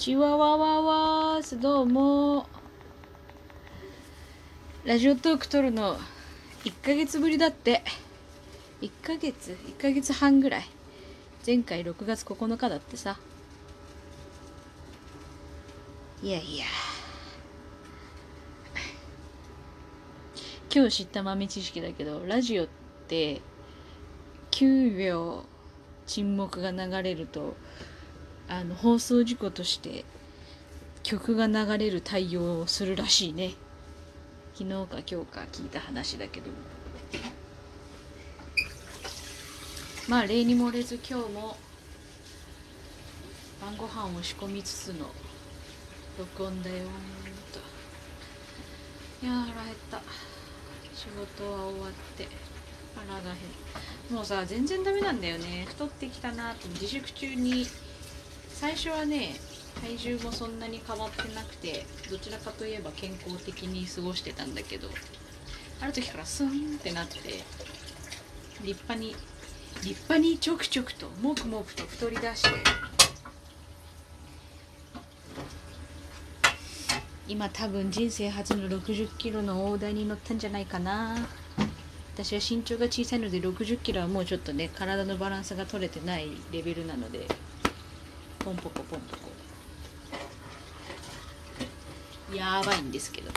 [0.00, 2.46] チワワワワースどうも。
[4.86, 5.98] ラジオトーク撮るの
[6.64, 7.82] 1ヶ月ぶりだって。
[8.80, 10.64] 1ヶ月？1ヶ月半ぐらい。
[11.46, 13.18] 前回6月9日だってさ。
[16.22, 16.64] いやいや。
[20.74, 22.68] 今日知った豆知識だけどラジオっ
[23.06, 23.42] て
[24.52, 25.44] 9秒
[26.06, 27.54] 沈黙が流れると
[28.52, 30.04] あの放送事故として
[31.04, 33.52] 曲が流れる対応をするらしいね。
[34.54, 36.50] 昨日か今日か聞いた話だけど。
[40.08, 41.56] まあ例に漏れず今日も
[43.62, 45.06] 晩ご飯を仕込みつつの
[46.18, 46.76] 録音だよ
[47.52, 47.60] と。
[49.24, 50.02] いや腹減った。
[50.92, 52.26] 仕事は終わって。
[52.96, 53.34] 腹が減
[54.08, 54.14] る。
[54.14, 55.66] もうさ全然ダメなんだよね。
[55.68, 57.64] 太ってきたなって自粛中に
[58.60, 59.36] 最初はね
[59.80, 64.86] 体重もそんなに変わってなくてどちらかといえば健康的に過ごしてたんだけど
[65.80, 66.50] ある時からスンっ
[66.82, 67.20] てなって
[68.62, 69.16] 立派に
[69.82, 72.50] 立派にちょくちょくともくもくと太り出して
[77.26, 81.16] 今多分人生初の60キロの大台に乗ったんじゃないかな。
[82.14, 87.26] 私は身長が小さいので60キロはもうちょっとね体のバランスが取れてないレベルなので。
[88.40, 89.16] ポンポコポンポ
[92.30, 92.36] コ。
[92.36, 93.30] やばいんですけど。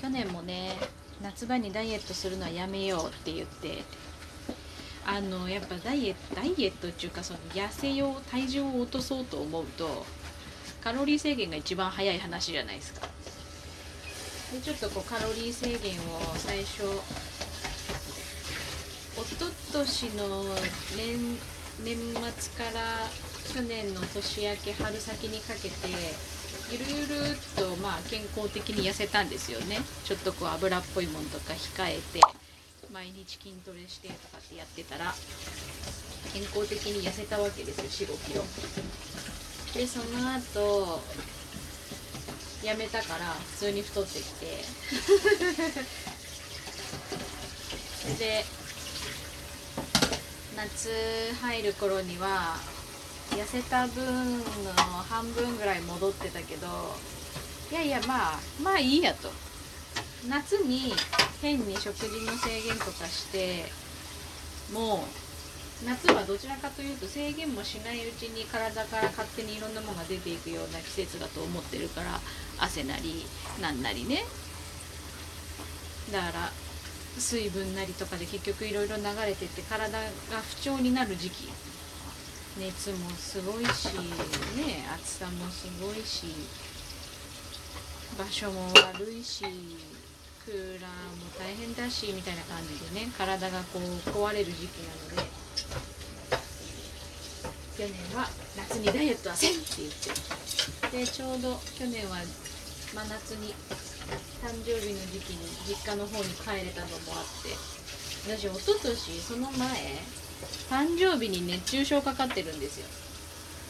[0.00, 0.74] 去年もね
[1.20, 3.82] 夏場にダイエットするのはやめようって言って
[5.04, 10.06] あのやっぱダイエットダイエットっていうかその痩せよう体重を落とそうと思うと
[10.80, 13.06] カロリー制限が一番早い話じゃないですか。
[14.52, 16.84] でちょっとこうカロリー制限を最初
[19.72, 20.44] 年の
[20.96, 21.38] 年
[21.84, 23.06] 年末から
[23.54, 25.74] 去年の年明け春先にかけて
[26.70, 29.78] ゆるゆるっとまあ健康的に痩せたんですよね。
[30.04, 32.20] ちょっとこう油っぽいものとか控えて
[32.92, 35.14] 毎日筋トレしてとかってやってたら
[36.32, 38.44] 健康的に痩せたわけですよ4 5キロ
[39.74, 41.00] でその後
[42.64, 44.64] やめたから普通に太ってきて。
[48.18, 48.44] で
[50.58, 50.90] 夏
[51.40, 52.56] 入る頃には
[53.30, 54.72] 痩せた分の
[55.08, 56.66] 半分ぐらい戻ってたけど
[57.70, 59.30] いやいやまあまあいいやと。
[60.28, 60.92] 夏に
[61.40, 63.66] 変に食事の制限とかして
[64.74, 65.04] も
[65.84, 72.18] う夏はどちらかというと制限もしないうちに体から勝手にいろんなものが出ていくような季節だと思ってるから
[72.58, 73.24] 汗なり
[73.62, 74.24] なんなりね。
[76.10, 76.52] だから
[77.20, 80.06] 水分なりとかで結局いろいろ流れてって体が
[80.40, 81.48] 不調になる時期。
[82.58, 83.94] 熱もすごいし
[84.56, 86.26] ね暑さもすごいし
[88.18, 89.44] 場所も悪いし
[90.44, 90.90] クーラー
[91.22, 95.28] も大変だしみたいな感じでね体がこう壊れる時期なので。
[97.78, 99.90] 去年は夏にダイエットはせんって言っ
[100.90, 100.98] て。
[100.98, 102.18] でちょうど去年は
[102.94, 103.54] 真夏に
[104.42, 107.52] 誕生日の時期に実家の方に帰れたのもあって
[108.24, 109.68] 私一昨年その前
[110.70, 112.86] 誕生日に熱中症かかってるんですよ。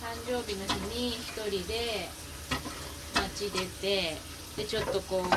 [0.00, 2.08] 誕生日の日に1人で
[3.14, 4.16] 街出て
[4.56, 5.28] でちょっとこう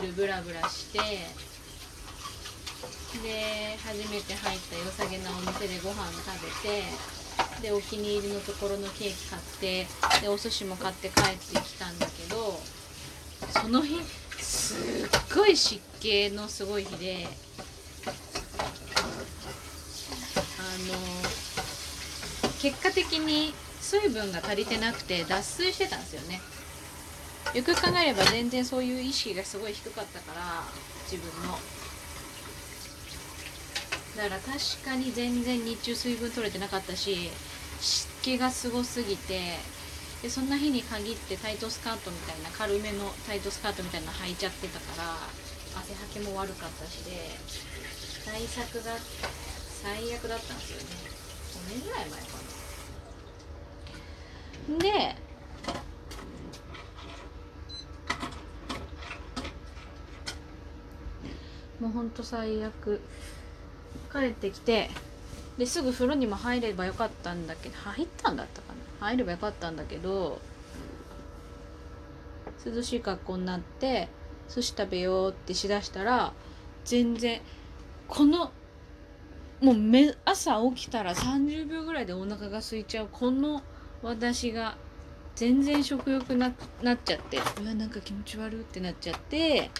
[0.00, 0.98] ビルブラブラして
[3.22, 6.84] で初めて入った良さげなお店でご飯食べて
[7.62, 9.86] でお気に入りのところのケーキ買って
[10.22, 12.60] でお寿司も買って帰ってきたんだけど
[13.60, 14.00] その日
[14.38, 17.26] すっごい湿気のすごい日で
[20.58, 20.98] あの
[22.60, 26.40] 結果的に水分が足りてなくて脱水してたんですよね。
[27.54, 30.62] よく考えれば全然そういう意識がすごい低かったから
[31.10, 31.58] 自分の。
[34.16, 37.30] だから確かに全然日中水分取れてなかったし
[37.80, 39.56] 湿気がすごすぎて
[40.22, 45.14] でそんな日に限ってタイトスカートみたいな軽めのタイトスカートみたいなの履いちゃってたから
[45.80, 47.12] 汗はけも悪かったしで
[48.24, 48.96] 対策が
[49.82, 50.84] 最悪だったんですよね。
[51.50, 52.26] 5年ぐらい前か
[54.68, 54.78] な。
[54.78, 55.16] で
[61.80, 63.00] もうほんと最悪。
[64.12, 64.90] 帰ってきて
[65.60, 69.06] ですぐ風呂にも入ればよかったんだけど入ったんだったかな？
[69.06, 70.40] 入ればよかったんだけど
[72.64, 74.08] 涼しい格好になって
[74.48, 76.32] 寿司食べようってしだしたら
[76.86, 77.42] 全然
[78.08, 78.52] この
[79.60, 83.62] もうめ朝起きたら30秒ぐらいでお腹が空いちゃうこの
[84.02, 84.78] 私が
[85.36, 86.52] 全然食欲な
[86.82, 89.70] なっちゃってうわなんか気持ち悪ってなっちゃって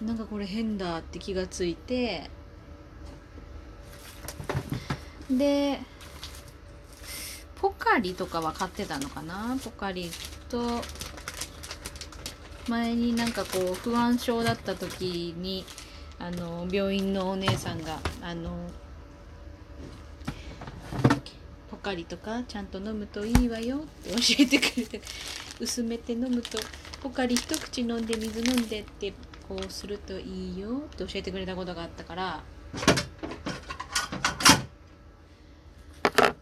[0.00, 2.30] なんかこれ変だって気がついて
[5.30, 5.80] で
[7.60, 9.56] ポカリとかは買ってたのかな？
[9.62, 10.10] ポカリ
[10.48, 10.82] と
[12.68, 15.64] 前になんかこう不安症だった時に
[16.18, 18.50] あの病院のお姉さんがあの
[21.70, 25.00] ポカリとかちゃんと飲むといいわよって教えてくれて
[25.58, 26.58] 薄めて飲むと
[27.02, 29.14] ポカリ一口飲んで水飲んでって
[29.48, 32.42] こうするといいよって教えてくれたことがあったから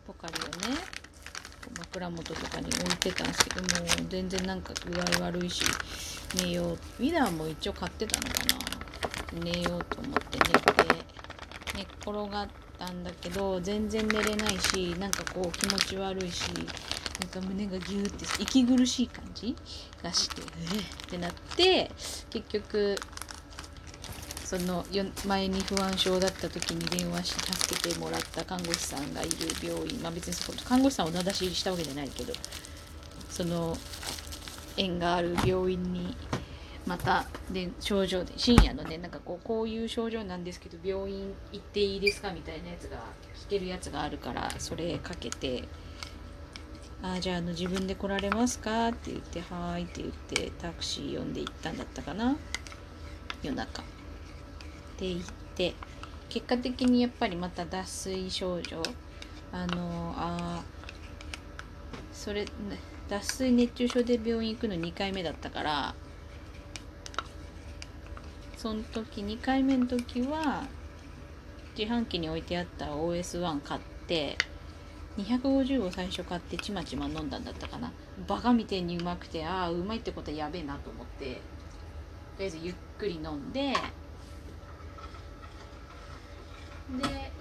[0.07, 0.77] ポカリをね
[2.11, 5.65] 元とかに置いてたんですけどもう全然なんか具合悪いし
[6.43, 6.73] 寝よう。
[6.73, 8.79] ウィダーも一応買ってたのかな。
[9.41, 11.05] 寝ようと思って寝て
[11.77, 12.49] 寝っ転がっ
[12.79, 16.51] たんだけど全然寝れないしなんかこう気持ち悪いし
[17.21, 19.55] なんか胸がギューって息苦しい感じ
[20.03, 20.43] がして
[20.75, 21.91] え、ってなって
[22.31, 22.97] 結局
[24.49, 24.83] その
[25.27, 32.33] 前に不安症だった時に電話して助けてもらった看護師さんがいる病院まあ別にそこ看護師さんを名指ししたわけじゃないけど
[33.29, 33.77] その
[34.79, 36.17] 縁がある病院に
[36.87, 42.97] またで症状で深夜のねなんかこうこういう症状なんですけど病院行っていいですかみたいなやつが
[43.47, 45.65] 聞けるやつがあるからそれかけて
[47.05, 52.35] 「あじゃああの自分で来られますか?」って言って「はーい」って言ってタクシー呼んで行ったんだったかな？
[53.43, 53.98] 夜中。
[54.99, 55.23] で行っ
[55.55, 55.75] て
[56.29, 58.83] 結果的にやっぱりまた脱水症状
[59.53, 60.63] あのあ
[62.13, 62.45] それ
[63.09, 65.95] 脱水熱中症で病院行くの2回目だったから
[68.57, 70.67] その時2回目の時は
[71.79, 74.37] 自販機に置いてあった OS1 買って
[75.17, 77.93] 250を最初買ってちまちま飲んだんだったかな。
[78.27, 83.73] バカみてえにうまくてああうまいってことはやべえなと思ってとりあえずゆっくり飲んで
[86.97, 87.33] で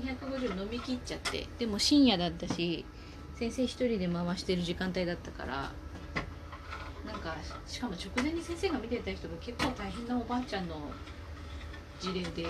[0.00, 2.84] 250飲み切っちゃってでも深夜だったし
[3.38, 5.72] 先生一人で回してる時間帯だったから
[7.06, 7.36] なんか
[7.66, 10.76] しかも直前に先生が見てた人が結構大変なおばあちゃんの
[12.00, 12.42] 事例で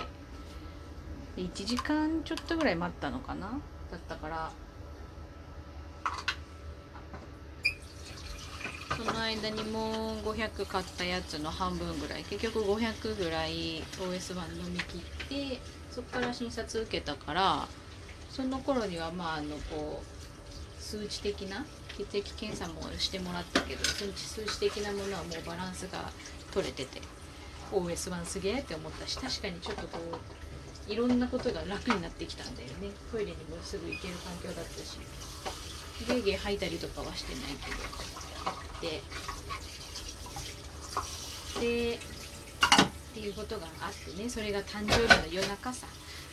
[1.37, 3.61] で1時間ちょっとぐらい待ったのかな
[3.91, 4.50] だったから
[8.97, 15.61] その間にもう500買ったやつの半分ぐらい結局500ぐらい OS1 飲み切って
[15.96, 17.66] そこから診察受けたから
[18.28, 21.64] その頃にはまああのこう数値的な
[21.96, 26.10] 血液検査もしてもらったけど数値数値的なものはもうバランスが
[26.52, 27.00] 取れてて
[27.72, 29.98] OS1 すげえって思ったし確かにちょっとこ
[30.87, 32.90] ういろんなことが楽になってきたんだよね。
[33.10, 34.98] トイレにもすぐ行ける環境だったし。
[36.06, 38.96] ゲーゲー吐いたりとかはしてないけど。
[41.60, 41.98] でで
[43.16, 45.86] っていうことがあってねそれが誕生日の夜中さ。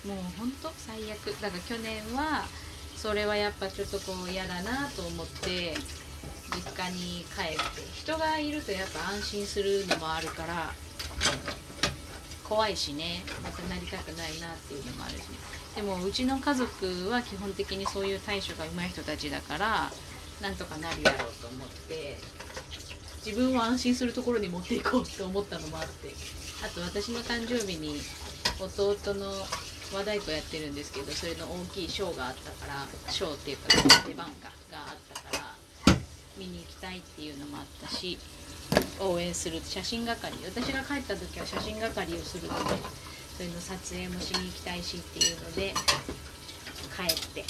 [0.05, 1.31] もうほんと最悪。
[1.39, 2.43] だから去年は
[2.97, 5.75] それはやっぱちょっとこう嫌だなと思って
[6.51, 7.87] 実家に帰って。
[7.95, 10.73] 人がいるとやっぱ安心するのもあるから
[12.43, 13.23] 怖いしね。
[13.41, 15.23] またなりたくないなっていうのもあるし。
[15.75, 19.89] でもうちの家族は基本的にそういう対処が上手い人たちだから
[20.41, 22.17] なんとかなるやろうと思って
[23.25, 26.42] 自分を安心するところに持っていこうと思ったのもあって。
[26.63, 27.99] あと私の誕生日に
[28.57, 29.27] 弟の
[29.93, 33.67] 和太鼓やってるんですけどそれの大きいショーがあったからショーっていうか
[34.07, 35.45] 出番ががあったか
[35.87, 35.95] ら
[36.37, 38.17] 見に行きたいっていうのもあったし
[38.99, 42.63] 応援する写真係私が帰った時は写真係をするので
[43.35, 45.73] それの撮影もしに行きたいしっていうので
[46.95, 47.43] 帰って、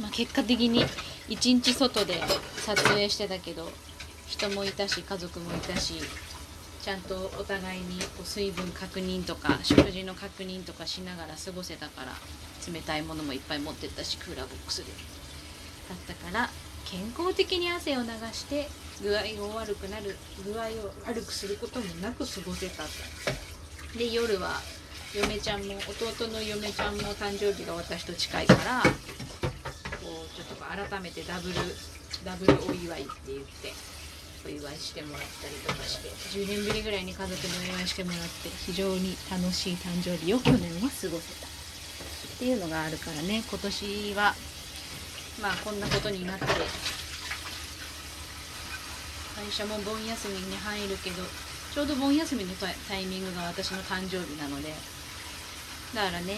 [0.00, 0.84] まあ、結果的に
[1.28, 2.20] 一日外で
[2.56, 3.68] 撮影してたけど
[4.26, 5.94] 人もいたし家族もいたし
[6.82, 12.12] ちゃんとお互いにこう水分確認とか食事の確認とかしながら過ごせたから
[12.72, 14.90] 冷たいものもいっぱい持ってったしクーラーボックスで。
[15.88, 16.50] だったから
[16.84, 18.68] 健康的に汗を流して
[19.00, 20.68] 具合が悪くなる具合を
[21.06, 22.82] 悪くすることもなく過ごせた
[23.96, 24.60] で夜は
[25.14, 28.88] 嫁ちゃんも弟の嫁ちゃんも誕生日が私と近いからこ
[30.02, 31.54] うちょっと改めてダブル
[32.24, 34.01] ダブルお祝いって言って。
[34.44, 36.08] お祝いしてもらったりとかして
[36.38, 37.38] 10年ぶりぐらいに家族でお
[37.74, 38.26] 祝いしてもらって
[38.66, 41.08] 非常に楽しい誕生日を去年は過ごせ
[41.40, 41.50] たっ
[42.38, 43.44] ていうのがあるからね。
[43.48, 44.34] 今年は
[45.40, 46.52] まあこんなことになって会
[49.50, 51.22] 社も盆休みに入るけど
[51.72, 52.52] ちょうど盆休みの
[52.88, 54.74] タイミングが私の誕生日なので
[55.94, 56.36] だからね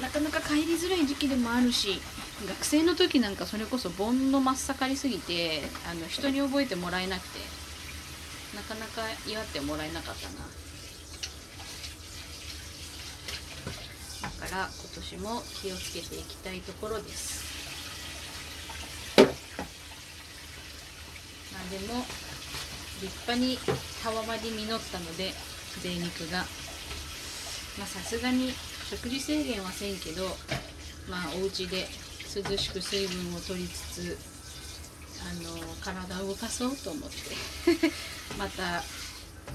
[0.00, 2.02] なかなか帰りづらい時期でもあるし
[2.46, 7.38] 学生の時なんかそれこそ盆の真っ盛りすぎてあの人に覚えてもらえなくて
[8.56, 10.34] なかなか祝ってもらえなかったな。
[14.22, 17.44] だから今年も気をつけていきたいところです。
[21.52, 22.04] まあでも
[23.02, 23.58] 立派に
[24.02, 25.32] たわまり実ったので
[25.82, 26.38] 贅肉が。
[27.78, 28.52] まあさすがに
[28.90, 30.24] 食事制限はせんけど
[31.08, 31.86] まあお家で
[32.32, 34.18] 涼しく水分を取りつつ
[35.20, 37.90] あの体を動かそうと思って
[38.38, 38.82] またあ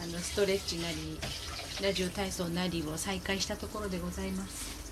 [0.08, 1.20] のストレッチなり
[1.82, 4.86] ラジオ体操なりを再開したところでございます。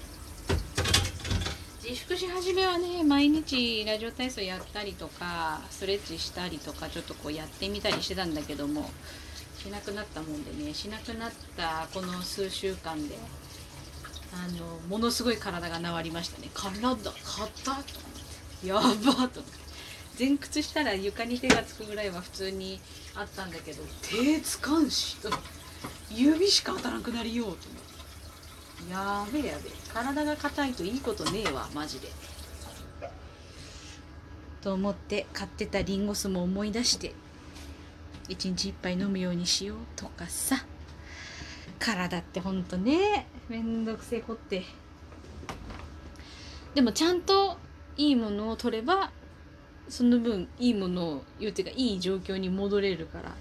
[1.84, 8.90] 自粛し始めはね毎日ラジオ体操やったりとかストレッチしたりとかちょっとこうやってみたりしてたんだけども
[9.62, 13.18] しなくなったもんでねしなくなったこの数週間で
[14.34, 16.50] あのものすごい体が治りましたね。
[16.54, 17.52] 体硬っと思っ
[18.62, 19.64] てやばっと思って。
[20.18, 22.80] 前屈したら床に手がつくぐらいは普通に
[23.16, 25.18] あったんだけど手つかんし
[26.12, 27.94] 指しか当たらなくなりようと思って。
[28.92, 29.70] やべえやべ。
[29.70, 32.10] え体が硬いといいことねえわマジで。
[34.62, 37.14] と思って買ってたリンゴ酢も思い出して
[38.30, 40.66] 一日一杯飲むようにしようとかさ。
[41.80, 43.28] 体ってほんとね。
[43.54, 44.64] めんどくせえこって。
[46.74, 47.56] でもちゃんと
[47.96, 49.12] いいものを取れば
[49.88, 53.36] その分いいものを言うていうかいい状況に戻れるから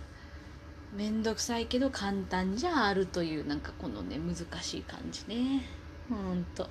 [0.95, 5.63] めんどくさいけど簡単じゃあるというなんかこのね難しい感じね。
[6.11, 6.69] ほんと。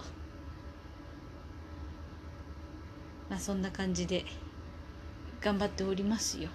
[3.28, 4.24] まあそんな感じで
[5.42, 6.50] 頑張っておりますよ。